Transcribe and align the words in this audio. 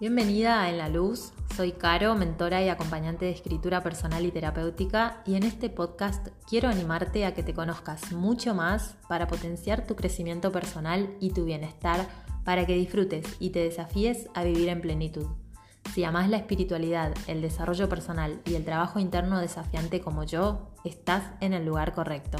Bienvenida 0.00 0.62
a 0.62 0.70
En 0.70 0.78
la 0.78 0.88
Luz, 0.88 1.32
soy 1.56 1.72
Caro, 1.72 2.14
mentora 2.14 2.62
y 2.62 2.68
acompañante 2.68 3.24
de 3.24 3.32
escritura 3.32 3.82
personal 3.82 4.24
y 4.24 4.30
terapéutica 4.30 5.24
y 5.26 5.34
en 5.34 5.42
este 5.42 5.70
podcast 5.70 6.28
quiero 6.48 6.68
animarte 6.68 7.26
a 7.26 7.34
que 7.34 7.42
te 7.42 7.52
conozcas 7.52 8.12
mucho 8.12 8.54
más 8.54 8.94
para 9.08 9.26
potenciar 9.26 9.88
tu 9.88 9.96
crecimiento 9.96 10.52
personal 10.52 11.16
y 11.18 11.30
tu 11.30 11.44
bienestar 11.44 12.06
para 12.44 12.64
que 12.64 12.76
disfrutes 12.76 13.26
y 13.40 13.50
te 13.50 13.58
desafíes 13.58 14.28
a 14.34 14.44
vivir 14.44 14.68
en 14.68 14.80
plenitud. 14.80 15.26
Si 15.92 16.04
amas 16.04 16.28
la 16.28 16.36
espiritualidad, 16.36 17.12
el 17.26 17.42
desarrollo 17.42 17.88
personal 17.88 18.40
y 18.44 18.54
el 18.54 18.64
trabajo 18.64 19.00
interno 19.00 19.40
desafiante 19.40 20.00
como 20.00 20.22
yo, 20.22 20.70
estás 20.84 21.24
en 21.40 21.54
el 21.54 21.66
lugar 21.66 21.92
correcto. 21.92 22.38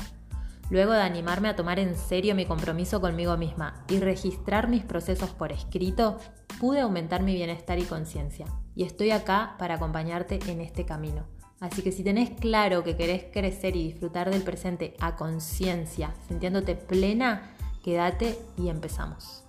Luego 0.71 0.93
de 0.93 1.03
animarme 1.03 1.49
a 1.49 1.57
tomar 1.57 1.81
en 1.81 1.97
serio 1.97 2.37
mi 2.37 2.47
compromiso 2.47 3.01
conmigo 3.01 3.37
misma 3.37 3.85
y 3.89 3.99
registrar 3.99 4.69
mis 4.69 4.85
procesos 4.85 5.31
por 5.31 5.51
escrito, 5.51 6.19
pude 6.59 6.81
aumentar 6.81 7.23
mi 7.23 7.35
bienestar 7.35 7.79
y 7.79 7.85
conciencia. 7.85 8.47
Y 8.75 8.85
estoy 8.85 9.13
acá 9.13 9.55
para 9.59 9.75
acompañarte 9.75 10.41
en 10.49 10.61
este 10.61 10.85
camino. 10.85 11.25
Así 11.61 11.83
que 11.83 11.93
si 11.93 12.03
tenés 12.03 12.31
claro 12.31 12.85
que 12.85 12.97
querés 12.97 13.25
crecer 13.33 13.77
y 13.77 13.85
disfrutar 13.85 14.31
del 14.31 14.43
presente 14.43 14.95
a 15.01 15.17
conciencia, 15.17 16.15
sintiéndote 16.29 16.75
plena, 16.75 17.55
quédate 17.83 18.39
y 18.57 18.69
empezamos. 18.69 19.45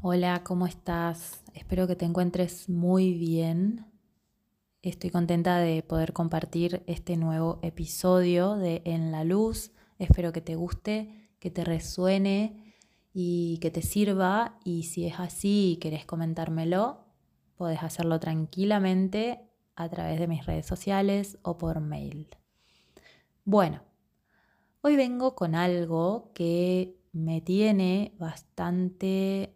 Hola, 0.00 0.42
¿cómo 0.44 0.66
estás? 0.66 1.42
Espero 1.54 1.86
que 1.86 1.96
te 1.96 2.04
encuentres 2.04 2.68
muy 2.68 3.14
bien. 3.14 3.86
Estoy 4.82 5.10
contenta 5.10 5.58
de 5.58 5.82
poder 5.82 6.12
compartir 6.12 6.82
este 6.86 7.16
nuevo 7.16 7.58
episodio 7.62 8.56
de 8.56 8.82
En 8.84 9.12
la 9.12 9.24
Luz. 9.24 9.72
Espero 9.98 10.32
que 10.32 10.40
te 10.42 10.56
guste, 10.56 11.23
que 11.44 11.50
te 11.50 11.62
resuene 11.62 12.72
y 13.12 13.58
que 13.58 13.70
te 13.70 13.82
sirva. 13.82 14.58
Y 14.64 14.84
si 14.84 15.04
es 15.04 15.20
así 15.20 15.72
y 15.72 15.76
querés 15.76 16.06
comentármelo, 16.06 17.04
podés 17.58 17.82
hacerlo 17.82 18.18
tranquilamente 18.18 19.40
a 19.76 19.90
través 19.90 20.18
de 20.18 20.26
mis 20.26 20.46
redes 20.46 20.64
sociales 20.64 21.36
o 21.42 21.58
por 21.58 21.80
mail. 21.80 22.28
Bueno, 23.44 23.82
hoy 24.80 24.96
vengo 24.96 25.34
con 25.34 25.54
algo 25.54 26.32
que 26.32 26.96
me 27.12 27.42
tiene 27.42 28.14
bastante, 28.18 29.54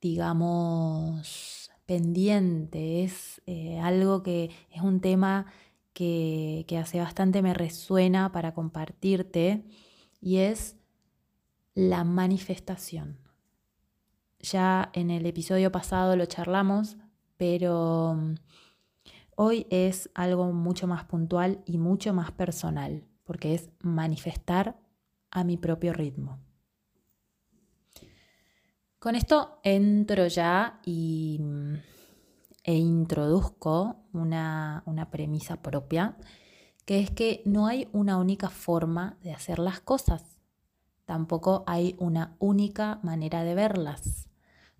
digamos, 0.00 1.70
pendiente, 1.86 3.04
es 3.04 3.40
eh, 3.46 3.78
algo 3.78 4.24
que 4.24 4.50
es 4.72 4.82
un 4.82 5.00
tema 5.00 5.46
que, 5.92 6.64
que 6.66 6.78
hace 6.78 6.98
bastante 6.98 7.42
me 7.42 7.54
resuena 7.54 8.32
para 8.32 8.54
compartirte 8.54 9.64
y 10.24 10.38
es 10.38 10.76
la 11.74 12.02
manifestación. 12.02 13.18
Ya 14.40 14.90
en 14.94 15.10
el 15.10 15.26
episodio 15.26 15.70
pasado 15.70 16.16
lo 16.16 16.24
charlamos, 16.24 16.96
pero 17.36 18.14
mm, 18.16 18.34
hoy 19.36 19.66
es 19.68 20.08
algo 20.14 20.50
mucho 20.52 20.86
más 20.86 21.04
puntual 21.04 21.62
y 21.66 21.76
mucho 21.76 22.14
más 22.14 22.32
personal, 22.32 23.04
porque 23.24 23.54
es 23.54 23.68
manifestar 23.80 24.78
a 25.30 25.44
mi 25.44 25.58
propio 25.58 25.92
ritmo. 25.92 26.38
Con 28.98 29.16
esto 29.16 29.60
entro 29.62 30.26
ya 30.26 30.80
y, 30.86 31.38
mm, 31.38 31.74
e 32.62 32.74
introduzco 32.74 34.06
una, 34.14 34.82
una 34.86 35.10
premisa 35.10 35.60
propia, 35.60 36.16
que 36.84 37.00
es 37.00 37.10
que 37.10 37.42
no 37.44 37.66
hay 37.66 37.88
una 37.92 38.18
única 38.18 38.50
forma 38.50 39.16
de 39.22 39.32
hacer 39.32 39.58
las 39.58 39.80
cosas. 39.80 40.22
Tampoco 41.04 41.64
hay 41.66 41.96
una 41.98 42.36
única 42.38 43.00
manera 43.02 43.44
de 43.44 43.54
verlas. 43.54 44.28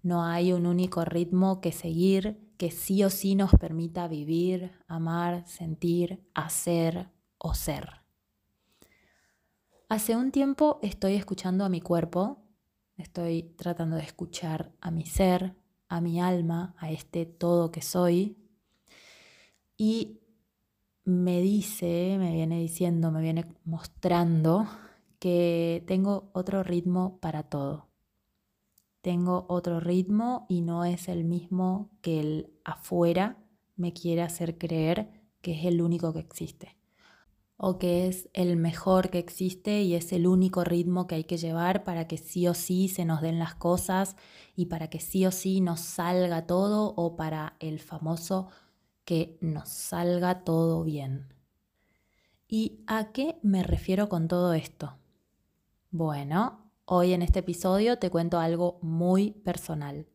No 0.03 0.25
hay 0.25 0.53
un 0.53 0.67
único 0.67 1.05
ritmo 1.05 1.61
que 1.61 1.73
seguir 1.73 2.41
que 2.57 2.71
sí 2.71 3.03
o 3.05 3.11
sí 3.11 3.35
nos 3.35 3.53
permita 3.53 4.07
vivir, 4.07 4.73
amar, 4.87 5.47
sentir, 5.47 6.25
hacer 6.35 7.09
o 7.39 7.55
ser. 7.55 8.03
Hace 9.89 10.17
un 10.17 10.31
tiempo 10.31 10.79
estoy 10.83 11.15
escuchando 11.15 11.65
a 11.65 11.69
mi 11.69 11.81
cuerpo 11.81 12.45
Estoy 12.97 13.55
tratando 13.57 13.97
de 13.97 14.03
escuchar 14.03 14.73
a 14.81 14.91
mi 14.93 15.05
ser, 15.05 15.57
a 15.89 16.01
mi 16.01 16.21
alma, 16.21 16.77
a 16.79 16.93
este 16.93 17.27
todo 17.27 17.73
que 17.73 17.83
soy. 17.83 18.37
Y 19.77 20.21
me 21.05 21.41
dice, 21.41 22.17
me 22.19 22.33
viene 22.33 22.61
diciendo, 22.61 23.11
me 23.11 23.21
viene 23.21 23.45
mostrando 23.65 24.67
que 25.19 25.85
tengo 25.87 26.31
otro 26.33 26.63
ritmo 26.63 27.19
para 27.21 27.45
todo. 27.45 27.89
Tengo 29.03 29.45
otro 29.49 29.81
ritmo 29.81 30.47
y 30.49 30.63
no 30.63 30.85
es 30.85 31.09
el 31.09 31.25
mismo 31.25 31.91
que 32.01 32.21
el 32.21 32.51
afuera 32.65 33.37
me 33.77 33.93
quiere 33.93 34.23
hacer 34.23 34.57
creer 34.57 35.11
que 35.43 35.59
es 35.59 35.67
el 35.67 35.83
único 35.83 36.13
que 36.15 36.21
existe 36.21 36.77
o 37.57 37.79
que 37.79 38.09
es 38.09 38.29
el 38.33 38.57
mejor 38.57 39.11
que 39.11 39.19
existe 39.19 39.83
y 39.83 39.95
es 39.95 40.13
el 40.13 40.27
único 40.27 40.65
ritmo 40.65 41.07
que 41.07 41.15
hay 41.17 41.25
que 41.25 41.37
llevar 41.37 41.85
para 41.85 42.09
que 42.09 42.19
sí 42.19 42.49
o 42.49 42.55
sí 42.55 42.89
se 42.89 43.05
nos 43.05 43.21
den 43.21 43.39
las 43.39 43.55
cosas 43.55 44.17
y 44.57 44.67
para 44.67 44.89
que 44.89 45.01
sí 45.01 45.25
o 45.27 45.31
sí 45.31 45.61
nos 45.61 45.81
salga 45.81 46.47
todo 46.47 46.95
o 46.97 47.17
para 47.17 47.57
el 47.61 47.79
famoso 47.79 48.49
que 49.05 49.39
nos 49.41 49.69
salga 49.69 50.45
todo 50.45 50.85
bien. 50.85 51.35
¿Y 52.49 52.85
a 52.87 53.13
qué 53.13 53.39
me 53.43 53.63
refiero 53.63 54.09
con 54.09 54.29
todo 54.29 54.55
esto? 54.55 54.97
Bueno, 55.91 56.71
hoy 56.85 57.13
en 57.13 57.23
este 57.23 57.41
episodio 57.41 57.99
te 57.99 58.11
cuento 58.11 58.39
algo 58.39 58.79
muy 58.83 59.33
personal 59.33 60.07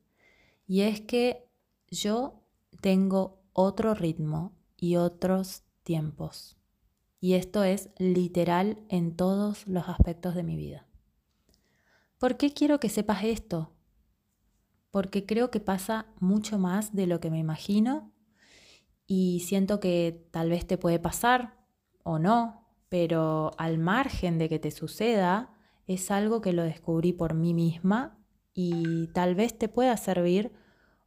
y 0.67 0.81
es 0.81 1.01
que 1.01 1.50
yo 1.89 2.44
tengo 2.81 3.41
otro 3.53 3.94
ritmo 3.94 4.55
y 4.77 4.95
otros 4.95 5.63
tiempos 5.83 6.59
y 7.21 7.33
esto 7.33 7.63
es 7.63 7.89
literal 7.97 8.83
en 8.89 9.16
todos 9.16 9.67
los 9.67 9.89
aspectos 9.89 10.35
de 10.35 10.44
mi 10.44 10.56
vida. 10.56 10.88
¿Por 12.17 12.38
qué 12.38 12.53
quiero 12.53 12.79
que 12.79 12.89
sepas 12.89 13.23
esto? 13.23 13.73
Porque 14.91 15.25
creo 15.25 15.51
que 15.51 15.59
pasa 15.59 16.07
mucho 16.19 16.57
más 16.57 16.95
de 16.95 17.07
lo 17.07 17.19
que 17.19 17.29
me 17.29 17.39
imagino 17.39 18.11
y 19.12 19.40
siento 19.40 19.80
que 19.80 20.24
tal 20.30 20.52
vez 20.52 20.68
te 20.68 20.78
puede 20.78 21.00
pasar 21.00 21.56
o 22.03 22.20
no, 22.20 22.64
pero 22.90 23.52
al 23.58 23.80
margen 23.80 24.38
de 24.38 24.47
que 24.47 24.59
te 24.59 24.70
suceda, 24.70 25.50
es 25.88 26.12
algo 26.12 26.42
que 26.42 26.53
lo 26.53 26.62
descubrí 26.62 27.12
por 27.12 27.34
mí 27.34 27.56
misma 27.56 28.19
y 28.53 29.08
tal 29.08 29.34
vez 29.34 29.58
te 29.58 29.68
pueda 29.68 29.98
servir 29.98 30.52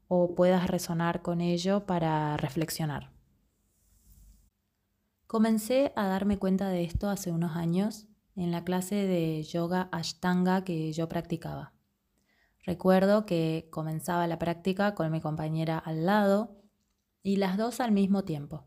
o 0.09 0.35
puedas 0.35 0.67
resonar 0.67 1.23
con 1.23 1.41
ello 1.41 1.87
para 1.87 2.37
reflexionar. 2.37 3.13
Comencé 5.29 5.93
a 5.95 6.09
darme 6.09 6.41
cuenta 6.41 6.71
de 6.71 6.83
esto 6.83 7.09
hace 7.09 7.31
unos 7.31 7.55
años 7.55 8.09
en 8.35 8.51
la 8.51 8.65
clase 8.65 8.97
de 9.07 9.45
yoga 9.45 9.89
ashtanga 9.93 10.65
que 10.65 10.93
yo 10.93 11.09
practicaba. 11.09 11.73
Recuerdo 12.65 13.27
que 13.27 13.69
comenzaba 13.71 14.27
la 14.27 14.41
práctica 14.41 14.97
con 14.97 15.13
mi 15.13 15.21
compañera 15.21 15.79
al 15.79 16.05
lado 16.05 16.62
y 17.23 17.37
las 17.37 17.57
dos 17.57 17.81
al 17.81 17.93
mismo 17.93 18.25
tiempo. 18.25 18.65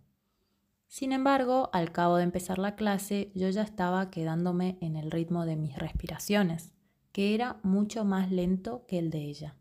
Sin 0.88 1.12
embargo, 1.12 1.70
al 1.74 1.92
cabo 1.92 2.18
de 2.18 2.24
empezar 2.24 2.58
la 2.58 2.76
clase, 2.76 3.32
yo 3.36 3.50
ya 3.50 3.64
estaba 3.64 4.10
quedándome 4.10 4.78
en 4.82 4.96
el 4.96 5.12
ritmo 5.12 5.46
de 5.46 5.56
mis 5.56 5.78
respiraciones, 5.78 6.74
que 7.12 7.34
era 7.34 7.60
mucho 7.64 8.06
más 8.06 8.32
lento 8.32 8.86
que 8.88 9.00
el 9.00 9.10
de 9.10 9.24
ella. 9.24 9.56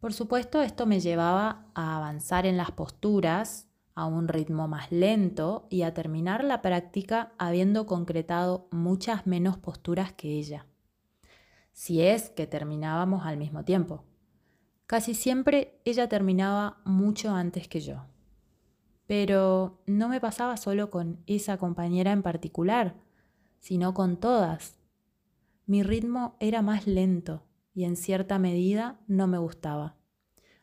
Por 0.00 0.12
supuesto, 0.12 0.62
esto 0.62 0.86
me 0.86 1.00
llevaba 1.00 1.66
a 1.74 1.96
avanzar 1.96 2.46
en 2.46 2.56
las 2.56 2.70
posturas 2.70 3.68
a 3.94 4.06
un 4.06 4.28
ritmo 4.28 4.68
más 4.68 4.92
lento 4.92 5.66
y 5.70 5.82
a 5.82 5.92
terminar 5.92 6.44
la 6.44 6.62
práctica 6.62 7.32
habiendo 7.36 7.86
concretado 7.86 8.68
muchas 8.70 9.26
menos 9.26 9.58
posturas 9.58 10.12
que 10.12 10.38
ella. 10.38 10.66
Si 11.72 12.00
es 12.00 12.30
que 12.30 12.46
terminábamos 12.46 13.26
al 13.26 13.38
mismo 13.38 13.64
tiempo. 13.64 14.04
Casi 14.88 15.12
siempre 15.12 15.82
ella 15.84 16.08
terminaba 16.08 16.78
mucho 16.86 17.34
antes 17.34 17.68
que 17.68 17.80
yo. 17.80 18.06
Pero 19.06 19.82
no 19.84 20.08
me 20.08 20.18
pasaba 20.18 20.56
solo 20.56 20.88
con 20.88 21.22
esa 21.26 21.58
compañera 21.58 22.10
en 22.10 22.22
particular, 22.22 22.94
sino 23.58 23.92
con 23.92 24.16
todas. 24.16 24.78
Mi 25.66 25.82
ritmo 25.82 26.38
era 26.40 26.62
más 26.62 26.86
lento 26.86 27.44
y 27.74 27.84
en 27.84 27.96
cierta 27.96 28.38
medida 28.38 28.98
no 29.08 29.26
me 29.26 29.36
gustaba. 29.36 29.96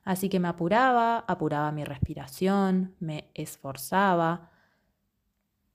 Así 0.03 0.27
que 0.27 0.39
me 0.39 0.47
apuraba, 0.47 1.19
apuraba 1.27 1.71
mi 1.71 1.83
respiración, 1.83 2.95
me 2.99 3.29
esforzaba, 3.35 4.49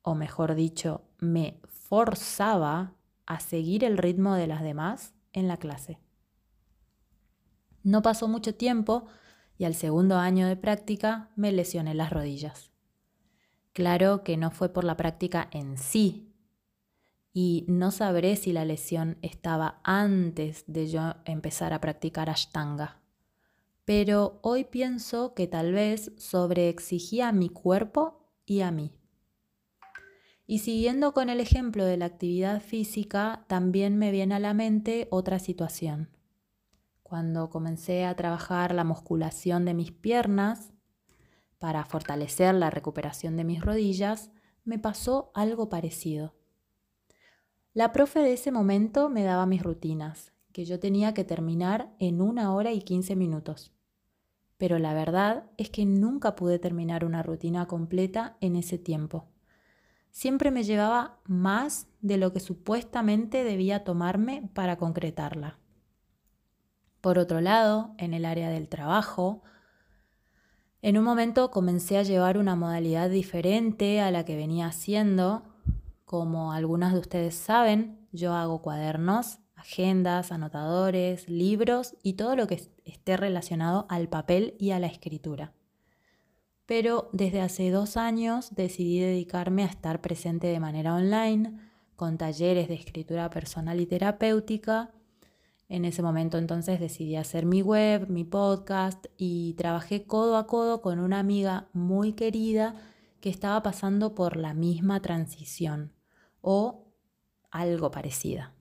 o 0.03 0.17
mejor 0.17 0.57
dicho, 0.57 1.03
me 1.21 1.61
forzaba 1.69 2.95
a 3.27 3.39
seguir 3.39 3.85
el 3.85 3.97
ritmo 3.97 4.35
de 4.35 4.49
las 4.49 4.63
demás 4.63 5.15
en 5.33 5.47
la 5.47 5.57
clase. 5.57 6.01
No 7.83 8.03
pasó 8.03 8.29
mucho 8.29 8.55
tiempo 8.55 9.07
y 9.59 9.65
al 9.65 9.75
segundo 9.75 10.17
año 10.17 10.47
de 10.47 10.57
práctica 10.57 11.31
me 11.37 11.53
lesioné 11.53 11.95
las 11.95 12.11
rodillas. 12.11 12.71
Claro 13.73 14.25
que 14.25 14.37
no 14.37 14.51
fue 14.51 14.69
por 14.69 14.85
la 14.85 14.97
práctica 14.97 15.49
en 15.53 15.79
sí, 15.79 16.31
y 17.33 17.65
no 17.69 17.91
sabré 17.91 18.37
si 18.37 18.53
la 18.53 18.65
lesión 18.65 19.17
estaba 19.23 19.81
antes 19.85 20.65
de 20.67 20.89
yo 20.89 21.15
empezar 21.25 21.73
a 21.73 21.81
practicar 21.81 22.29
Ashtanga. 22.29 23.01
Pero 23.85 24.41
hoy 24.43 24.65
pienso 24.65 25.35
que 25.35 25.47
tal 25.47 25.73
vez 25.73 26.13
sobreexigía 26.17 27.29
a 27.29 27.33
mi 27.33 27.49
cuerpo 27.49 28.27
y 28.47 28.61
a 28.61 28.71
mí. 28.71 28.93
Y 30.47 30.59
siguiendo 30.59 31.13
con 31.15 31.29
el 31.29 31.39
ejemplo 31.39 31.85
de 31.85 31.97
la 31.97 32.07
actividad 32.07 32.61
física, 32.61 33.45
también 33.47 33.97
me 33.97 34.11
viene 34.11 34.35
a 34.35 34.41
la 34.41 34.55
mente 34.55 35.07
otra 35.11 35.39
situación. 35.39 36.09
Cuando 37.11 37.51
comencé 37.51 38.05
a 38.05 38.15
trabajar 38.15 38.73
la 38.73 38.85
musculación 38.85 39.65
de 39.65 39.75
mis 39.75 39.91
piernas 39.91 40.73
para 41.59 41.85
fortalecer 41.85 42.55
la 42.55 42.71
recuperación 42.71 43.37
de 43.37 43.43
mis 43.43 43.63
rodillas, 43.63 44.31
me 44.63 44.79
pasó 44.79 45.33
algo 45.35 45.69
parecido. 45.69 46.37
La 47.75 47.91
profe 47.91 48.21
de 48.21 48.35
ese 48.35 48.53
momento 48.53 49.09
me 49.09 49.25
daba 49.25 49.45
mis 49.45 49.61
rutinas, 49.61 50.33
que 50.53 50.65
yo 50.65 50.79
tenía 50.79 51.13
que 51.13 51.25
terminar 51.25 51.93
en 51.99 52.21
una 52.21 52.55
hora 52.55 52.71
y 52.71 52.81
quince 52.83 53.17
minutos. 53.17 53.73
Pero 54.57 54.79
la 54.79 54.95
verdad 54.95 55.51
es 55.57 55.69
que 55.69 55.87
nunca 55.87 56.37
pude 56.37 56.61
terminar 56.61 57.05
una 57.05 57.25
rutina 57.25 57.67
completa 57.67 58.37
en 58.41 58.55
ese 58.55 58.79
tiempo 58.79 59.27
siempre 60.13 60.51
me 60.51 60.65
llevaba 60.65 61.21
más 61.27 61.87
de 62.01 62.17
lo 62.17 62.33
que 62.33 62.41
supuestamente 62.41 63.45
debía 63.45 63.85
tomarme 63.85 64.51
para 64.55 64.77
concretarla. 64.77 65.61
Por 67.01 67.19
otro 67.19 67.41
lado, 67.41 67.95
en 67.99 68.15
el 68.15 68.25
área 68.25 68.51
del 68.51 68.69
trabajo, 68.69 69.43
en 70.83 70.99
un 70.99 71.05
momento 71.05 71.51
comencé 71.51 71.99
a 71.99 72.03
llevar 72.03 72.39
una 72.39 72.57
modalidad 72.57 73.11
diferente 73.11 74.01
a 74.01 74.11
la 74.11 74.25
que 74.25 74.37
venía 74.37 74.67
haciendo. 74.67 75.43
Como 76.05 76.53
algunas 76.53 76.93
de 76.93 77.01
ustedes 77.01 77.35
saben, 77.35 78.07
yo 78.13 78.35
hago 78.35 78.63
cuadernos, 78.63 79.39
agendas, 79.57 80.33
anotadores, 80.33 81.29
libros 81.29 81.97
y 82.03 82.15
todo 82.15 82.37
lo 82.37 82.47
que 82.47 82.63
esté 82.85 83.17
relacionado 83.17 83.87
al 83.89 84.09
papel 84.09 84.55
y 84.59 84.71
a 84.71 84.79
la 84.79 84.87
escritura 84.87 85.53
pero 86.71 87.09
desde 87.13 87.41
hace 87.41 87.69
dos 87.73 87.97
años 87.97 88.55
decidí 88.55 89.01
dedicarme 89.01 89.65
a 89.65 89.67
estar 89.67 90.01
presente 90.01 90.47
de 90.47 90.61
manera 90.61 90.95
online 90.95 91.59
con 91.97 92.17
talleres 92.17 92.69
de 92.69 92.75
escritura 92.75 93.29
personal 93.29 93.81
y 93.81 93.87
terapéutica. 93.87 94.93
En 95.71 95.85
ese 95.85 96.03
momento 96.03 96.37
entonces 96.37 96.81
decidí 96.81 97.15
hacer 97.15 97.47
mi 97.47 97.63
web, 97.63 98.11
mi 98.11 98.25
podcast 98.25 99.07
y 99.17 99.55
trabajé 99.55 100.05
codo 100.05 100.37
a 100.37 100.49
codo 100.49 100.83
con 100.83 100.99
una 100.99 101.21
amiga 101.21 101.69
muy 101.73 102.13
querida 102.13 102.75
que 103.21 103.31
estaba 103.31 103.63
pasando 103.63 104.17
por 104.17 104.37
la 104.37 104.53
misma 104.53 105.01
transición 105.01 105.93
o 106.41 106.89
algo 107.53 107.93
parecida. 107.93 108.53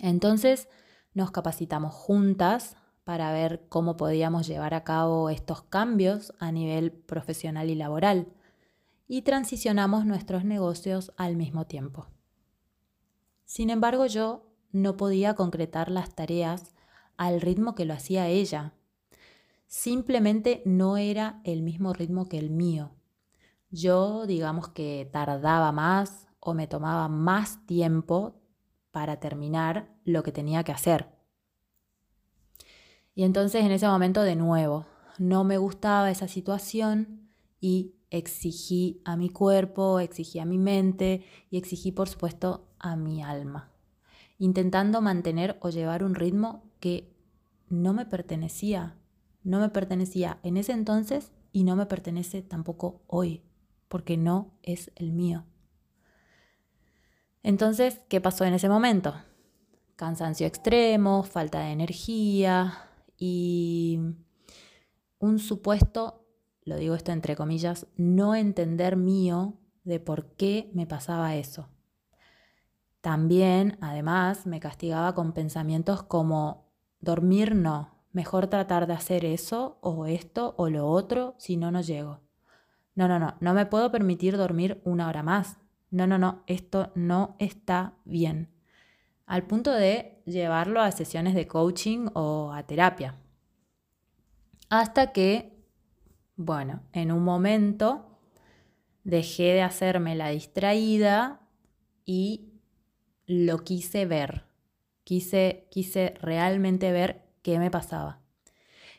Entonces 0.00 0.68
nos 1.14 1.30
capacitamos 1.30 1.94
juntas 1.94 2.76
para 3.04 3.32
ver 3.32 3.68
cómo 3.68 3.96
podíamos 3.96 4.48
llevar 4.48 4.74
a 4.74 4.82
cabo 4.82 5.30
estos 5.30 5.62
cambios 5.62 6.32
a 6.40 6.50
nivel 6.50 6.90
profesional 6.90 7.70
y 7.70 7.76
laboral 7.76 8.26
y 9.06 9.22
transicionamos 9.22 10.04
nuestros 10.04 10.44
negocios 10.44 11.12
al 11.16 11.36
mismo 11.36 11.68
tiempo. 11.68 12.08
Sin 13.44 13.70
embargo, 13.70 14.06
yo 14.06 14.49
no 14.72 14.96
podía 14.96 15.34
concretar 15.34 15.90
las 15.90 16.14
tareas 16.14 16.74
al 17.16 17.40
ritmo 17.40 17.74
que 17.74 17.84
lo 17.84 17.94
hacía 17.94 18.28
ella. 18.28 18.74
Simplemente 19.66 20.62
no 20.64 20.96
era 20.96 21.40
el 21.44 21.62
mismo 21.62 21.92
ritmo 21.92 22.28
que 22.28 22.38
el 22.38 22.50
mío. 22.50 22.92
Yo, 23.70 24.26
digamos 24.26 24.68
que 24.68 25.08
tardaba 25.12 25.70
más 25.70 26.26
o 26.40 26.54
me 26.54 26.66
tomaba 26.66 27.08
más 27.08 27.64
tiempo 27.66 28.40
para 28.90 29.20
terminar 29.20 29.94
lo 30.04 30.22
que 30.22 30.32
tenía 30.32 30.64
que 30.64 30.72
hacer. 30.72 31.08
Y 33.14 33.24
entonces 33.24 33.64
en 33.64 33.70
ese 33.70 33.86
momento 33.86 34.22
de 34.22 34.36
nuevo, 34.36 34.86
no 35.18 35.44
me 35.44 35.58
gustaba 35.58 36.10
esa 36.10 36.28
situación 36.28 37.28
y 37.60 37.94
exigí 38.10 39.02
a 39.04 39.16
mi 39.16 39.28
cuerpo, 39.28 40.00
exigí 40.00 40.38
a 40.38 40.44
mi 40.44 40.58
mente 40.58 41.24
y 41.50 41.58
exigí 41.58 41.92
por 41.92 42.08
supuesto 42.08 42.68
a 42.78 42.96
mi 42.96 43.22
alma, 43.22 43.70
intentando 44.40 45.02
mantener 45.02 45.58
o 45.60 45.68
llevar 45.68 46.02
un 46.02 46.14
ritmo 46.16 46.64
que 46.80 47.14
no 47.68 47.92
me 47.92 48.06
pertenecía, 48.06 48.96
no 49.44 49.60
me 49.60 49.68
pertenecía 49.68 50.40
en 50.42 50.56
ese 50.56 50.72
entonces 50.72 51.30
y 51.52 51.62
no 51.62 51.76
me 51.76 51.86
pertenece 51.86 52.42
tampoco 52.42 53.02
hoy, 53.06 53.42
porque 53.86 54.16
no 54.16 54.58
es 54.62 54.90
el 54.96 55.12
mío. 55.12 55.44
Entonces, 57.42 58.00
¿qué 58.08 58.20
pasó 58.20 58.44
en 58.44 58.54
ese 58.54 58.68
momento? 58.68 59.14
Cansancio 59.96 60.46
extremo, 60.46 61.22
falta 61.22 61.60
de 61.60 61.72
energía, 61.72 62.88
y 63.18 64.00
un 65.18 65.38
supuesto, 65.38 66.26
lo 66.64 66.76
digo 66.76 66.94
esto 66.94 67.12
entre 67.12 67.36
comillas, 67.36 67.86
no 67.96 68.34
entender 68.34 68.96
mío 68.96 69.58
de 69.84 70.00
por 70.00 70.34
qué 70.36 70.70
me 70.72 70.86
pasaba 70.86 71.36
eso. 71.36 71.68
También, 73.00 73.78
además, 73.80 74.46
me 74.46 74.60
castigaba 74.60 75.14
con 75.14 75.32
pensamientos 75.32 76.02
como 76.02 76.70
dormir 77.00 77.54
no, 77.54 78.04
mejor 78.12 78.48
tratar 78.48 78.86
de 78.86 78.92
hacer 78.92 79.24
eso 79.24 79.78
o 79.80 80.06
esto 80.06 80.54
o 80.58 80.68
lo 80.68 80.86
otro, 80.86 81.34
si 81.38 81.56
no, 81.56 81.70
no 81.70 81.80
llego. 81.80 82.20
No, 82.94 83.08
no, 83.08 83.18
no, 83.18 83.36
no 83.40 83.54
me 83.54 83.66
puedo 83.66 83.90
permitir 83.90 84.36
dormir 84.36 84.82
una 84.84 85.08
hora 85.08 85.22
más. 85.22 85.58
No, 85.90 86.06
no, 86.06 86.18
no, 86.18 86.42
esto 86.46 86.92
no 86.94 87.36
está 87.38 87.94
bien 88.04 88.60
al 89.30 89.44
punto 89.44 89.70
de 89.70 90.20
llevarlo 90.26 90.80
a 90.80 90.90
sesiones 90.90 91.36
de 91.36 91.46
coaching 91.46 92.08
o 92.14 92.50
a 92.52 92.64
terapia. 92.64 93.14
Hasta 94.68 95.12
que, 95.12 95.56
bueno, 96.34 96.82
en 96.92 97.12
un 97.12 97.22
momento 97.22 98.18
dejé 99.04 99.52
de 99.52 99.62
hacerme 99.62 100.16
la 100.16 100.30
distraída 100.30 101.42
y 102.04 102.49
lo 103.30 103.62
quise 103.62 104.06
ver. 104.06 104.42
Quise, 105.04 105.68
quise 105.70 106.14
realmente 106.20 106.90
ver 106.90 107.22
qué 107.42 107.60
me 107.60 107.70
pasaba. 107.70 108.20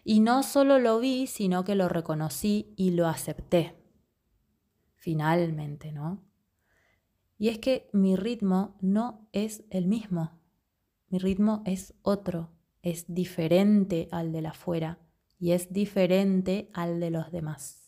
Y 0.06 0.22
no 0.22 0.42
solo 0.44 0.80
lo 0.80 1.00
vi, 1.00 1.28
sino 1.28 1.66
que 1.66 1.76
lo 1.76 1.90
reconocí 1.90 2.74
y 2.78 2.92
lo 2.92 3.08
acepté. 3.08 3.76
Finalmente, 4.96 5.92
¿no? 5.92 6.24
Y 7.38 7.50
es 7.50 7.60
que 7.60 7.90
mi 7.92 8.16
ritmo 8.16 8.78
no 8.80 9.28
es 9.34 9.66
el 9.70 9.88
mismo. 9.88 10.40
Mi 11.10 11.20
ritmo 11.20 11.62
es 11.66 11.94
otro, 12.02 12.52
es 12.82 13.14
diferente 13.14 14.08
al 14.12 14.32
de 14.32 14.42
la 14.42 14.52
afuera 14.52 15.00
y 15.40 15.52
es 15.52 15.74
diferente 15.74 16.70
al 16.74 17.02
de 17.02 17.12
los 17.12 17.32
demás. 17.34 17.81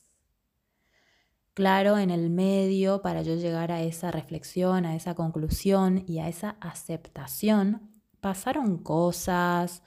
Claro, 1.53 1.99
en 1.99 2.09
el 2.09 2.31
medio, 2.31 3.03
para 3.03 3.21
yo 3.21 3.35
llegar 3.35 3.71
a 3.71 3.83
esa 3.83 4.09
reflexión, 4.09 4.85
a 4.85 4.95
esa 4.95 5.13
conclusión 5.13 6.03
y 6.07 6.17
a 6.17 6.27
esa 6.27 6.57
aceptación, 6.61 7.91
pasaron 8.21 8.79
cosas, 8.79 9.83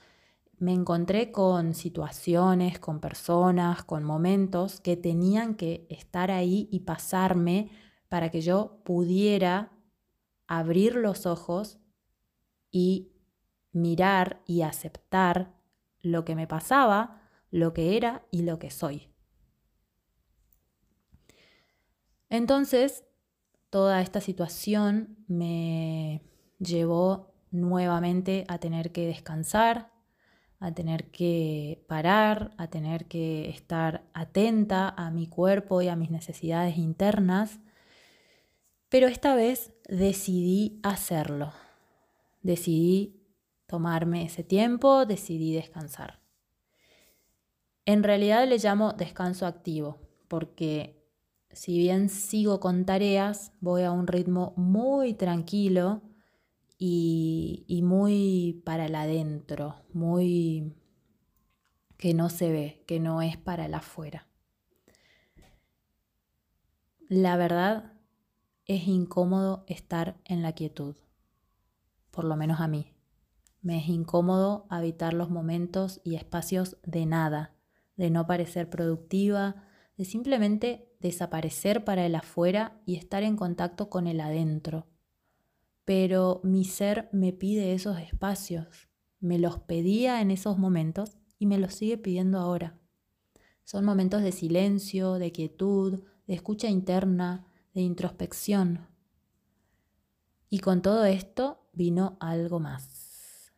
me 0.59 0.73
encontré 0.73 1.33
con 1.33 1.75
situaciones, 1.75 2.79
con 2.79 3.01
personas, 3.01 3.83
con 3.83 4.05
momentos 4.05 4.81
que 4.81 4.97
tenían 4.97 5.57
que 5.57 5.89
estar 5.91 6.31
ahí 6.31 6.69
y 6.71 6.81
pasarme 6.81 7.71
para 8.09 8.31
que 8.31 8.43
yo 8.43 8.81
pudiera 8.85 9.73
abrir 10.47 10.95
los 10.95 11.27
ojos 11.27 11.81
y 12.71 13.11
mirar 13.73 14.41
y 14.47 14.63
aceptar 14.63 15.53
lo 16.01 16.25
que 16.25 16.37
me 16.37 16.47
pasaba, 16.47 17.23
lo 17.51 17.73
que 17.73 17.97
era 17.97 18.25
y 18.31 18.43
lo 18.43 18.61
que 18.61 18.71
soy. 18.71 19.16
Entonces, 22.37 23.05
toda 23.71 24.01
esta 24.01 24.21
situación 24.21 25.17
me 25.29 26.23
llevó 26.59 27.35
nuevamente 27.51 28.45
a 28.49 28.59
tener 28.59 28.93
que 28.93 29.07
descansar, 29.07 29.91
a 30.59 30.73
tener 30.73 31.11
que 31.11 31.85
parar, 31.89 32.53
a 32.57 32.69
tener 32.69 33.07
que 33.07 33.49
estar 33.51 34.05
atenta 34.15 34.89
a 34.89 35.11
mi 35.11 35.27
cuerpo 35.27 35.83
y 35.83 35.89
a 35.89 35.97
mis 35.97 36.11
necesidades 36.11 36.79
internas 36.79 37.61
pero 38.89 39.09
esta 39.09 39.35
vez 39.35 39.73
decidí 39.89 40.81
hacerlo. 40.83 41.53
Decidí 42.43 43.21
tomarme 43.67 44.25
ese 44.25 44.45
tiempo, 44.45 45.07
decidí 45.07 45.53
descansar. 45.53 46.21
En 47.85 48.03
realidad 48.03 48.47
le 48.47 48.59
llamo 48.59 48.93
descanso 48.93 49.47
activo, 49.47 49.99
porque 50.29 51.06
si 51.57 51.79
bien 51.79 52.11
sigo 52.11 52.61
con 52.61 52.85
tareas, 52.85 53.51
voy 53.61 53.85
a 53.85 53.91
un 53.91 54.07
ritmo 54.07 54.53
muy 54.57 55.15
tranquilo 55.15 56.03
y, 56.79 57.65
y 57.67 57.81
muy 57.81 58.61
para 58.67 58.85
el 58.85 58.95
adentro, 58.95 59.77
muy 59.95 60.77
que 61.97 62.13
no 62.13 62.29
se 62.29 62.53
ve, 62.53 62.85
que 62.87 63.01
no 63.01 63.23
es 63.23 63.39
para 63.39 63.65
el 63.65 63.73
afuera. 63.73 64.29
La 67.09 67.39
verdad 67.39 67.95
es 68.67 68.87
incómodo 68.87 69.65
estar 69.67 70.21
en 70.27 70.43
la 70.43 70.53
quietud, 70.53 70.95
por 72.11 72.25
lo 72.25 72.37
menos 72.37 72.61
a 72.61 72.69
mí. 72.69 72.93
Me 73.63 73.79
es 73.79 73.89
incómodo 73.89 74.67
habitar 74.69 75.15
los 75.15 75.31
momentos 75.31 76.03
y 76.05 76.17
espacios 76.17 76.77
de 76.85 77.07
nada, 77.07 77.55
de 77.97 78.11
no 78.11 78.27
parecer 78.27 78.69
productiva, 78.69 79.65
de 79.97 80.05
simplemente 80.05 80.86
desaparecer 81.01 81.85
para 81.85 82.07
el 82.07 82.15
afuera 82.15 82.81
y 82.87 82.97
estar 82.97 83.23
en 83.23 83.37
contacto 83.37 83.91
con 83.91 84.07
el 84.07 84.21
adentro. 84.21 84.87
Pero 85.85 86.41
mi 86.43 86.65
ser 86.65 87.09
me 87.13 87.33
pide 87.33 87.73
esos 87.73 87.99
espacios, 87.99 88.89
me 89.21 89.39
los 89.39 89.59
pedía 89.61 90.21
en 90.21 90.31
esos 90.31 90.59
momentos 90.59 91.17
y 91.39 91.47
me 91.47 91.59
los 91.59 91.75
sigue 91.75 91.99
pidiendo 91.99 92.39
ahora. 92.39 92.79
Son 93.65 93.85
momentos 93.85 94.23
de 94.23 94.33
silencio, 94.33 95.15
de 95.15 95.33
quietud, 95.33 96.05
de 96.27 96.35
escucha 96.35 96.69
interna, 96.69 97.47
de 97.75 97.83
introspección. 97.83 98.87
Y 100.49 100.61
con 100.61 100.83
todo 100.83 101.05
esto 101.05 101.69
vino 101.73 102.17
algo 102.21 102.61
más. 102.61 103.53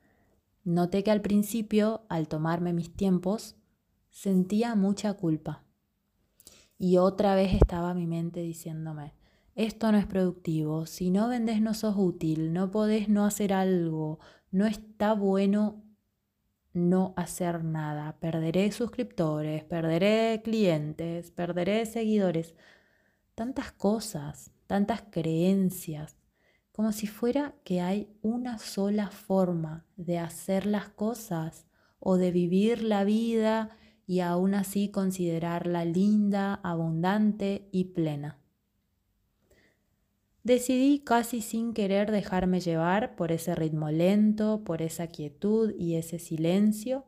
Noté 0.64 1.02
que 1.02 1.11
al 1.11 1.23
principio, 1.23 2.02
al 2.09 2.28
tomarme 2.28 2.73
mis 2.73 2.95
tiempos, 2.95 3.57
sentía 4.11 4.75
mucha 4.75 5.14
culpa. 5.14 5.67
Y 6.78 6.99
otra 6.99 7.35
vez 7.35 7.54
estaba 7.54 7.92
mi 7.94 8.06
mente 8.06 8.40
diciéndome, 8.40 9.14
esto 9.54 9.90
no 9.90 9.99
es 9.99 10.06
productivo, 10.06 10.87
si 10.87 11.11
no 11.11 11.28
vendes 11.28 11.61
no 11.61 11.75
sos 11.75 11.97
útil, 11.97 12.52
no 12.52 12.70
podés 12.70 13.08
no 13.08 13.25
hacer 13.25 13.52
algo, 13.52 14.20
no 14.52 14.66
está 14.66 15.12
bueno 15.14 15.82
no 16.73 17.14
hacer 17.16 17.64
nada, 17.64 18.18
perderé 18.20 18.70
suscriptores, 18.73 19.64
perderé 19.64 20.40
clientes, 20.42 21.30
perderé 21.30 21.87
seguidores, 21.87 22.54
tantas 23.35 23.73
cosas, 23.73 24.52
tantas 24.66 25.02
creencias, 25.11 26.16
como 26.73 26.92
si 26.92 27.06
fuera 27.06 27.54
que 27.64 27.80
hay 27.80 28.08
una 28.23 28.58
sola 28.58 29.11
forma 29.11 29.87
de 29.97 30.18
hacer 30.18 30.66
las 30.66 30.88
cosas 30.88 31.66
o 31.99 32.16
de 32.16 32.30
vivir 32.30 32.82
la 32.82 33.02
vida 33.02 33.76
y 34.08 34.20
aún 34.20 34.54
así 34.54 34.90
considerarla 34.90 35.84
linda, 35.84 36.54
abundante 36.64 37.68
y 37.72 37.84
plena. 37.92 38.38
Decidí 40.42 41.00
casi 41.00 41.42
sin 41.42 41.74
querer 41.74 42.10
dejarme 42.10 42.60
llevar 42.60 43.16
por 43.16 43.32
ese 43.32 43.54
ritmo 43.54 43.90
lento, 43.90 44.64
por 44.64 44.80
esa 44.80 45.08
quietud 45.08 45.74
y 45.78 45.96
ese 45.96 46.18
silencio 46.18 47.04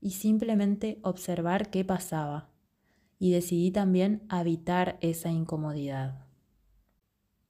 y 0.00 0.12
simplemente 0.12 1.00
observar 1.02 1.70
qué 1.70 1.84
pasaba. 1.84 2.50
Y 3.18 3.32
decidí 3.32 3.72
también 3.72 4.22
habitar 4.28 4.96
esa 5.00 5.32
incomodidad. 5.32 6.24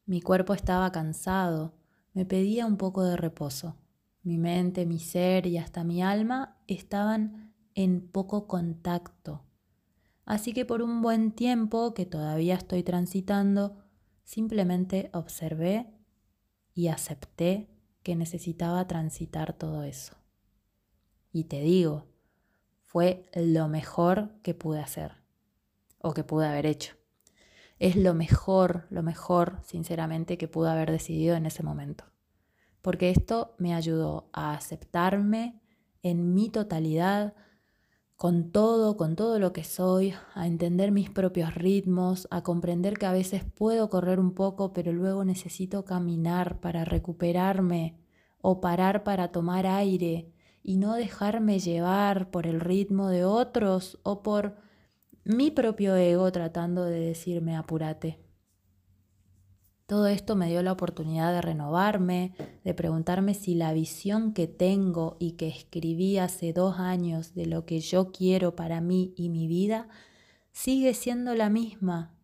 Mi 0.06 0.22
cuerpo 0.22 0.54
estaba 0.54 0.90
cansado, 0.92 1.74
me 2.14 2.24
pedía 2.24 2.64
un 2.64 2.78
poco 2.78 3.04
de 3.04 3.18
reposo. 3.18 3.76
Mi 4.22 4.38
mente, 4.38 4.86
mi 4.86 4.98
ser 4.98 5.46
y 5.46 5.58
hasta 5.58 5.84
mi 5.84 6.02
alma 6.02 6.56
estaban 6.66 7.43
en 7.74 8.08
poco 8.08 8.46
contacto. 8.46 9.44
Así 10.24 10.52
que 10.52 10.64
por 10.64 10.82
un 10.82 11.02
buen 11.02 11.32
tiempo 11.32 11.94
que 11.94 12.06
todavía 12.06 12.54
estoy 12.54 12.82
transitando, 12.82 13.76
simplemente 14.22 15.10
observé 15.12 15.92
y 16.72 16.88
acepté 16.88 17.68
que 18.02 18.16
necesitaba 18.16 18.86
transitar 18.86 19.52
todo 19.52 19.82
eso. 19.82 20.14
Y 21.32 21.44
te 21.44 21.60
digo, 21.60 22.06
fue 22.82 23.28
lo 23.34 23.68
mejor 23.68 24.30
que 24.42 24.54
pude 24.54 24.80
hacer 24.80 25.16
o 25.98 26.14
que 26.14 26.22
pude 26.22 26.46
haber 26.46 26.66
hecho. 26.66 26.94
Es 27.78 27.96
lo 27.96 28.14
mejor, 28.14 28.86
lo 28.90 29.02
mejor, 29.02 29.58
sinceramente, 29.64 30.38
que 30.38 30.48
pude 30.48 30.70
haber 30.70 30.90
decidido 30.90 31.34
en 31.34 31.46
ese 31.46 31.62
momento. 31.62 32.04
Porque 32.82 33.10
esto 33.10 33.56
me 33.58 33.74
ayudó 33.74 34.28
a 34.32 34.54
aceptarme 34.54 35.60
en 36.02 36.34
mi 36.34 36.50
totalidad, 36.50 37.34
con 38.16 38.52
todo, 38.52 38.96
con 38.96 39.16
todo 39.16 39.38
lo 39.38 39.52
que 39.52 39.64
soy, 39.64 40.14
a 40.34 40.46
entender 40.46 40.92
mis 40.92 41.10
propios 41.10 41.54
ritmos, 41.54 42.28
a 42.30 42.42
comprender 42.42 42.96
que 42.96 43.06
a 43.06 43.12
veces 43.12 43.44
puedo 43.44 43.90
correr 43.90 44.20
un 44.20 44.34
poco, 44.34 44.72
pero 44.72 44.92
luego 44.92 45.24
necesito 45.24 45.84
caminar 45.84 46.60
para 46.60 46.84
recuperarme 46.84 47.98
o 48.40 48.60
parar 48.60 49.04
para 49.04 49.32
tomar 49.32 49.66
aire 49.66 50.32
y 50.62 50.76
no 50.76 50.94
dejarme 50.94 51.58
llevar 51.58 52.30
por 52.30 52.46
el 52.46 52.60
ritmo 52.60 53.08
de 53.08 53.24
otros 53.24 53.98
o 54.02 54.22
por 54.22 54.56
mi 55.24 55.50
propio 55.50 55.96
ego 55.96 56.30
tratando 56.32 56.84
de 56.84 57.00
decirme 57.00 57.56
apúrate. 57.56 58.23
Todo 59.86 60.06
esto 60.06 60.34
me 60.34 60.48
dio 60.48 60.62
la 60.62 60.72
oportunidad 60.72 61.32
de 61.32 61.42
renovarme, 61.42 62.32
de 62.64 62.72
preguntarme 62.72 63.34
si 63.34 63.54
la 63.54 63.74
visión 63.74 64.32
que 64.32 64.46
tengo 64.46 65.16
y 65.20 65.32
que 65.32 65.48
escribí 65.48 66.16
hace 66.16 66.54
dos 66.54 66.78
años 66.78 67.34
de 67.34 67.44
lo 67.44 67.66
que 67.66 67.80
yo 67.80 68.10
quiero 68.10 68.56
para 68.56 68.80
mí 68.80 69.12
y 69.14 69.28
mi 69.28 69.46
vida 69.46 69.88
sigue 70.52 70.94
siendo 70.94 71.34
la 71.34 71.50
misma. 71.50 72.14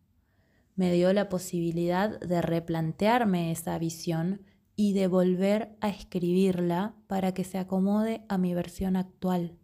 Me 0.75 0.91
dio 0.91 1.13
la 1.13 1.29
posibilidad 1.29 2.19
de 2.19 2.41
replantearme 2.41 3.51
esa 3.51 3.77
visión 3.77 4.41
y 4.75 4.93
de 4.93 5.05
volver 5.05 5.77
a 5.81 5.89
escribirla 5.89 6.95
para 7.05 7.33
que 7.35 7.43
se 7.43 7.59
acomode 7.59 8.23
a 8.27 8.39
mi 8.39 8.55
versión 8.55 8.95
actual. 8.95 9.55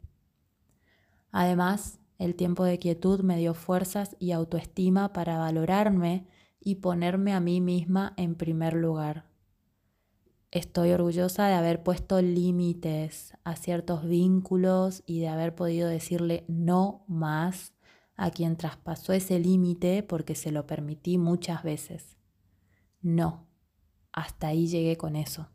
Además, 1.32 2.00
el 2.20 2.36
tiempo 2.36 2.64
de 2.64 2.78
quietud 2.78 3.22
me 3.22 3.38
dio 3.38 3.56
fuerzas 3.56 4.16
y 4.20 4.34
autoestima 4.34 5.14
para 5.14 5.40
valorarme 5.40 6.28
y 6.68 6.76
ponerme 6.76 7.32
a 7.32 7.40
mí 7.40 7.62
misma 7.62 8.14
en 8.18 8.36
primer 8.36 8.74
lugar. 8.74 9.24
Estoy 10.52 10.92
orgullosa 10.92 11.48
de 11.48 11.54
haber 11.54 11.82
puesto 11.82 12.22
límites 12.22 13.38
a 13.46 13.56
ciertos 13.56 14.06
vínculos 14.06 15.02
y 15.06 15.22
de 15.22 15.30
haber 15.30 15.56
podido 15.56 15.88
decirle 15.88 16.44
no 16.50 17.06
más 17.08 17.74
a 18.18 18.32
quien 18.32 18.58
traspasó 18.58 19.14
ese 19.14 19.40
límite 19.40 20.04
porque 20.04 20.36
se 20.36 20.52
lo 20.52 20.68
permití 20.68 21.18
muchas 21.18 21.64
veces. 21.64 22.18
No, 23.02 23.48
hasta 24.12 24.50
ahí 24.50 24.68
llegué 24.68 24.98
con 24.98 25.16
eso. 25.16 25.48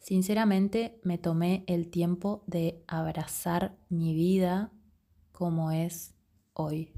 Sinceramente 0.00 0.98
me 1.04 1.18
tomé 1.18 1.62
el 1.68 1.88
tiempo 1.88 2.42
de 2.48 2.82
abrazar 2.88 3.78
mi 3.88 4.12
vida 4.12 4.72
como 5.30 5.70
es 5.70 6.16
hoy 6.52 6.97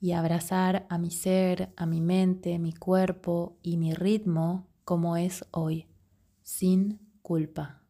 y 0.00 0.12
abrazar 0.12 0.86
a 0.88 0.98
mi 0.98 1.10
ser, 1.10 1.72
a 1.76 1.84
mi 1.84 2.00
mente, 2.00 2.58
mi 2.58 2.72
cuerpo 2.72 3.58
y 3.62 3.76
mi 3.76 3.92
ritmo 3.92 4.66
como 4.84 5.16
es 5.16 5.44
hoy, 5.50 5.86
sin 6.42 6.98
culpa. 7.20 7.82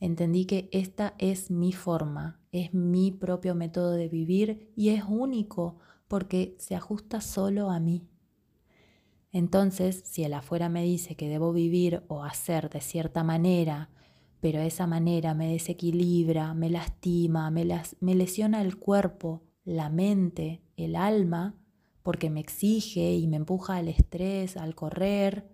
Entendí 0.00 0.46
que 0.46 0.68
esta 0.72 1.14
es 1.18 1.50
mi 1.50 1.72
forma, 1.72 2.40
es 2.50 2.74
mi 2.74 3.12
propio 3.12 3.54
método 3.54 3.92
de 3.92 4.08
vivir 4.08 4.72
y 4.74 4.88
es 4.88 5.04
único 5.06 5.78
porque 6.08 6.56
se 6.58 6.74
ajusta 6.74 7.20
solo 7.20 7.70
a 7.70 7.78
mí. 7.78 8.08
Entonces, 9.30 10.02
si 10.04 10.24
el 10.24 10.34
afuera 10.34 10.68
me 10.68 10.82
dice 10.82 11.14
que 11.14 11.28
debo 11.28 11.52
vivir 11.52 12.02
o 12.08 12.24
hacer 12.24 12.68
de 12.70 12.80
cierta 12.80 13.22
manera, 13.22 13.90
pero 14.40 14.58
esa 14.60 14.88
manera 14.88 15.34
me 15.34 15.52
desequilibra, 15.52 16.54
me 16.54 16.70
lastima, 16.70 17.50
me, 17.50 17.64
me 18.00 18.14
lesiona 18.16 18.62
el 18.62 18.78
cuerpo, 18.78 19.42
la 19.64 19.88
mente, 19.88 20.62
el 20.76 20.96
alma, 20.96 21.56
porque 22.02 22.30
me 22.30 22.40
exige 22.40 23.14
y 23.14 23.26
me 23.26 23.36
empuja 23.36 23.76
al 23.76 23.88
estrés, 23.88 24.56
al 24.56 24.74
correr, 24.74 25.48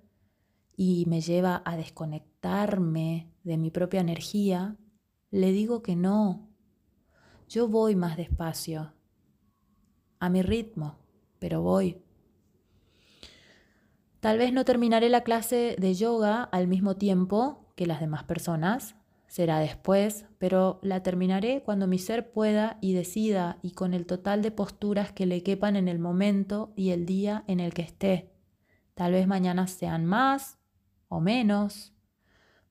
y 0.76 1.04
me 1.06 1.20
lleva 1.20 1.62
a 1.64 1.76
desconectarme 1.76 3.32
de 3.42 3.56
mi 3.56 3.70
propia 3.70 4.00
energía, 4.00 4.76
le 5.30 5.52
digo 5.52 5.82
que 5.82 5.96
no. 5.96 6.48
Yo 7.48 7.68
voy 7.68 7.96
más 7.96 8.16
despacio, 8.16 8.92
a 10.18 10.28
mi 10.28 10.42
ritmo, 10.42 10.98
pero 11.38 11.62
voy. 11.62 12.02
Tal 14.20 14.38
vez 14.38 14.52
no 14.52 14.64
terminaré 14.64 15.08
la 15.08 15.22
clase 15.22 15.76
de 15.78 15.94
yoga 15.94 16.42
al 16.44 16.68
mismo 16.68 16.96
tiempo 16.96 17.72
que 17.76 17.86
las 17.86 18.00
demás 18.00 18.24
personas, 18.24 18.96
será 19.28 19.58
después, 19.58 20.26
pero 20.38 20.78
la 20.82 21.02
terminaré 21.02 21.62
cuando 21.62 21.86
mi 21.86 21.98
ser 21.98 22.30
pueda 22.30 22.78
y 22.80 22.94
decida 22.94 23.58
y 23.62 23.72
con 23.72 23.94
el 23.94 24.06
total 24.06 24.42
de 24.42 24.50
posturas 24.50 25.12
que 25.12 25.26
le 25.26 25.42
quepan 25.42 25.76
en 25.76 25.88
el 25.88 25.98
momento 25.98 26.72
y 26.76 26.90
el 26.90 27.06
día 27.06 27.44
en 27.46 27.60
el 27.60 27.74
que 27.74 27.82
esté. 27.82 28.32
Tal 28.94 29.12
vez 29.12 29.26
mañana 29.26 29.66
sean 29.66 30.06
más 30.06 30.58
o 31.08 31.20
menos, 31.20 31.92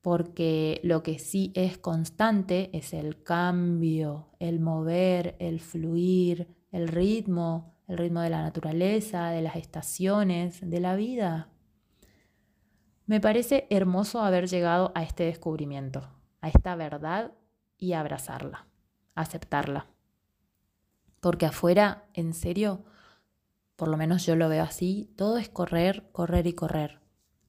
porque 0.01 0.79
lo 0.83 1.03
que 1.03 1.19
sí 1.19 1.51
es 1.55 1.77
constante 1.77 2.69
es 2.73 2.93
el 2.93 3.21
cambio, 3.23 4.29
el 4.39 4.59
mover, 4.59 5.35
el 5.39 5.59
fluir, 5.59 6.47
el 6.71 6.87
ritmo, 6.87 7.75
el 7.87 7.97
ritmo 7.97 8.21
de 8.21 8.29
la 8.29 8.41
naturaleza, 8.41 9.29
de 9.29 9.41
las 9.41 9.55
estaciones, 9.55 10.67
de 10.67 10.79
la 10.79 10.95
vida. 10.95 11.49
Me 13.07 13.19
parece 13.19 13.67
hermoso 13.69 14.21
haber 14.21 14.47
llegado 14.47 14.91
a 14.95 15.03
este 15.03 15.25
descubrimiento 15.25 16.15
a 16.41 16.49
esta 16.49 16.75
verdad 16.75 17.33
y 17.77 17.93
abrazarla, 17.93 18.67
aceptarla. 19.15 19.87
Porque 21.19 21.45
afuera, 21.45 22.05
en 22.13 22.33
serio, 22.33 22.83
por 23.75 23.87
lo 23.87 23.97
menos 23.97 24.25
yo 24.25 24.35
lo 24.35 24.47
veo 24.47 24.63
así, 24.63 25.11
todo 25.17 25.37
es 25.37 25.49
correr, 25.49 26.09
correr 26.11 26.47
y 26.47 26.53
correr. 26.53 27.01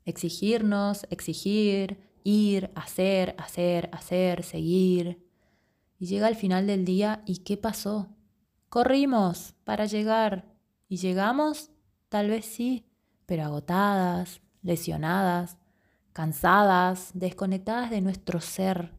Exigirnos, 0.05 1.07
exigir, 1.11 2.01
ir, 2.25 2.71
hacer, 2.75 3.35
hacer, 3.39 3.89
hacer, 3.93 4.43
seguir. 4.43 5.25
Y 5.99 6.07
llega 6.07 6.27
al 6.27 6.37
final 6.37 6.67
del 6.67 6.85
día 6.85 7.23
y 7.27 7.39
¿qué 7.39 7.57
pasó? 7.57 8.09
Corrimos 8.69 9.55
para 9.65 9.87
llegar. 9.87 10.45
¿Y 10.89 10.97
llegamos? 10.97 11.71
Tal 12.09 12.31
vez 12.31 12.45
sí, 12.45 12.87
pero 13.27 13.45
agotadas, 13.45 14.41
lesionadas, 14.63 15.59
cansadas, 16.17 17.11
desconectadas 17.13 17.91
de 17.91 18.01
nuestro 18.01 18.41
ser. 18.41 18.95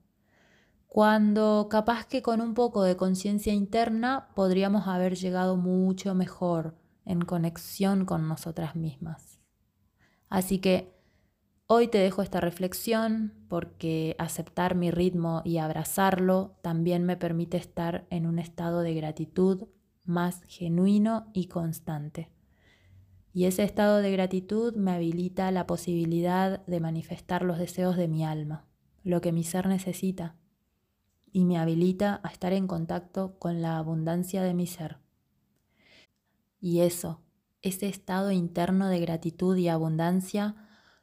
Cuando 0.85 1.67
capaz 1.67 2.05
que 2.05 2.21
con 2.21 2.41
un 2.41 2.53
poco 2.53 2.83
de 2.83 2.95
conciencia 2.95 3.53
interna 3.53 4.29
podríamos 4.35 4.87
haber 4.87 5.15
llegado 5.15 5.57
mucho 5.57 6.13
mejor 6.13 6.77
en 7.05 7.21
conexión 7.21 8.05
con 8.05 8.27
nosotras 8.27 8.75
mismas. 8.75 9.39
Así 10.29 10.59
que 10.59 10.93
hoy 11.65 11.87
te 11.87 11.97
dejo 11.97 12.21
esta 12.21 12.39
reflexión 12.39 13.33
porque 13.49 14.15
aceptar 14.19 14.75
mi 14.75 14.91
ritmo 14.91 15.41
y 15.43 15.57
abrazarlo 15.57 16.59
también 16.61 17.03
me 17.03 17.17
permite 17.17 17.57
estar 17.57 18.05
en 18.11 18.27
un 18.27 18.37
estado 18.37 18.81
de 18.81 18.93
gratitud 18.93 19.63
más 20.05 20.43
genuino 20.45 21.31
y 21.33 21.47
constante. 21.47 22.29
Y 23.37 23.45
ese 23.45 23.63
estado 23.63 23.99
de 23.99 24.11
gratitud 24.11 24.75
me 24.75 24.93
habilita 24.93 25.51
la 25.51 25.67
posibilidad 25.67 26.65
de 26.65 26.79
manifestar 26.79 27.43
los 27.43 27.59
deseos 27.59 27.95
de 27.95 28.07
mi 28.07 28.25
alma, 28.25 28.65
lo 29.03 29.21
que 29.21 29.31
mi 29.31 29.43
ser 29.43 29.67
necesita, 29.67 30.37
y 31.31 31.45
me 31.45 31.59
habilita 31.59 32.19
a 32.23 32.29
estar 32.29 32.51
en 32.51 32.65
contacto 32.65 33.37
con 33.37 33.61
la 33.61 33.77
abundancia 33.77 34.41
de 34.41 34.55
mi 34.55 34.65
ser. 34.65 34.97
Y 36.59 36.79
eso, 36.79 37.21
ese 37.61 37.87
estado 37.87 38.31
interno 38.31 38.89
de 38.89 39.01
gratitud 39.01 39.55
y 39.55 39.67
abundancia, 39.67 40.55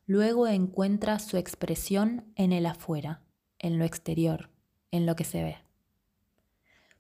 luego 0.05 0.49
encuentra 0.49 1.21
su 1.21 1.37
expresión 1.37 2.33
en 2.35 2.51
el 2.51 2.67
afuera, 2.67 3.23
en 3.61 3.79
lo 3.79 3.85
exterior, 3.85 4.51
en 4.91 5.07
lo 5.07 5.15
que 5.15 5.23
se 5.23 5.45
ve. 5.45 5.59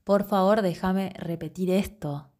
Por 0.04 0.22
favor, 0.22 0.62
déjame 0.62 1.12
repetir 1.16 1.72
esto, 1.72 2.30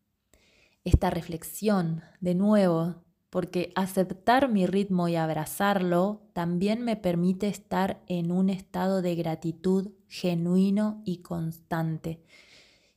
esta 0.85 1.11
reflexión 1.11 2.03
de 2.21 2.35
nuevo, 2.35 3.03
porque 3.31 3.73
aceptar 3.75 4.49
mi 4.49 4.67
ritmo 4.67 5.09
y 5.09 5.17
abrazarlo 5.17 6.23
también 6.33 6.83
me 6.83 6.97
permite 6.97 7.49
estar 7.49 8.03
en 8.07 8.31
un 8.31 8.49
estado 8.49 9.03
de 9.03 9.17
gratitud 9.17 9.91
genuino 10.09 11.03
y 11.05 11.19
constante 11.19 12.23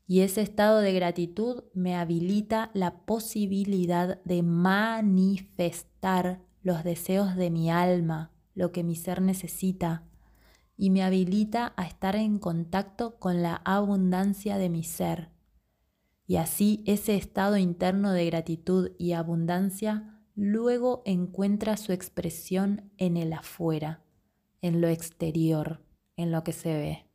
y 0.08 0.22
ese 0.22 0.42
estado 0.42 0.80
de 0.80 0.94
gratitud 0.94 1.66
me 1.74 1.96
habilita 1.96 2.72
la 2.74 3.02
posibilidad 3.02 4.24
de 4.24 4.42
manifestar 4.42 6.42
los 6.64 6.84
deseos 6.86 7.36
de 7.36 7.52
mi 7.52 7.70
alma, 7.70 8.32
lo 8.56 8.72
que 8.72 8.84
mi 8.84 8.96
ser 8.96 9.22
necesita, 9.22 10.04
y 10.78 10.92
me 10.92 11.04
habilita 11.04 11.74
a 11.76 11.86
estar 11.86 12.16
en 12.16 12.40
contacto 12.40 13.20
con 13.20 13.42
la 13.42 13.62
abundancia 13.66 14.58
de 14.58 14.70
mi 14.70 14.84
ser. 14.84 15.30
Y 16.28 16.36
así 16.36 16.84
ese 16.86 17.16
estado 17.16 17.58
interno 17.58 18.12
de 18.12 18.26
gratitud 18.26 18.92
y 19.00 19.14
abundancia 19.14 20.22
luego 20.36 21.02
encuentra 21.06 21.78
su 21.78 21.94
expresión 21.94 22.92
en 22.98 23.16
el 23.16 23.32
afuera, 23.34 24.04
en 24.62 24.82
lo 24.82 24.90
exterior, 24.90 25.82
en 26.18 26.32
lo 26.32 26.44
que 26.44 26.52
se 26.52 26.74
ve. 26.74 27.06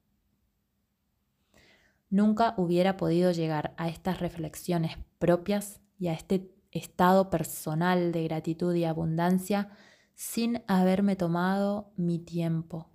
Nunca 2.08 2.54
hubiera 2.56 2.96
podido 2.96 3.30
llegar 3.32 3.74
a 3.76 3.88
estas 3.88 4.20
reflexiones 4.20 4.98
propias 5.18 5.80
y 5.98 6.08
a 6.08 6.14
este 6.14 6.50
estado 6.70 7.30
personal 7.30 8.12
de 8.12 8.24
gratitud 8.24 8.74
y 8.74 8.84
abundancia 8.84 9.70
sin 10.14 10.62
haberme 10.66 11.16
tomado 11.16 11.92
mi 11.96 12.18
tiempo. 12.18 12.91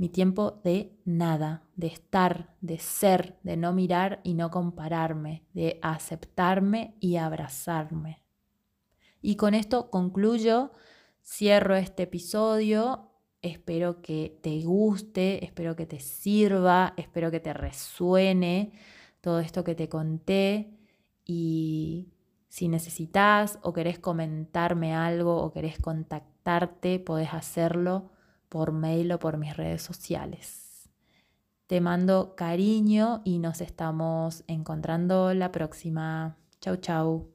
Mi 0.00 0.08
tiempo 0.08 0.62
de 0.64 0.96
nada, 1.04 1.62
de 1.76 1.88
estar, 1.88 2.56
de 2.62 2.78
ser, 2.78 3.36
de 3.42 3.58
no 3.58 3.74
mirar 3.74 4.22
y 4.24 4.32
no 4.32 4.50
compararme, 4.50 5.44
de 5.52 5.78
aceptarme 5.82 6.96
y 7.00 7.16
abrazarme. 7.16 8.22
Y 9.20 9.36
con 9.36 9.52
esto 9.52 9.90
concluyo, 9.90 10.72
cierro 11.22 11.76
este 11.76 12.04
episodio 12.04 13.10
Espero 13.42 14.00
que 14.00 14.38
te 14.42 14.62
guste, 14.62 15.44
espero 15.44 15.76
que 15.76 15.84
te 15.84 16.00
sirva, 16.00 16.94
espero 16.96 17.30
que 17.30 17.40
te 17.40 17.52
resuene 17.52 18.72
todo 19.20 19.40
esto 19.40 19.64
que 19.64 19.74
te 19.74 19.90
conté 19.90 20.78
y 21.26 22.08
si 22.48 22.68
necesitas 22.68 23.58
o 23.60 23.74
querés 23.74 23.98
comentarme 23.98 24.94
algo 24.94 25.42
o 25.42 25.52
querés 25.52 25.78
contactarte, 25.78 27.00
podés 27.00 27.34
hacerlo 27.34 28.12
por 28.50 28.72
mail 28.72 29.12
o 29.12 29.18
por 29.18 29.38
mis 29.38 29.56
redes 29.56 29.80
sociales. 29.80 30.90
Te 31.66 31.80
mando 31.80 32.34
cariño 32.36 33.22
y 33.24 33.38
nos 33.38 33.62
estamos 33.62 34.44
encontrando 34.48 35.32
la 35.32 35.52
próxima. 35.52 36.36
Chau, 36.60 36.76
chau. 36.76 37.30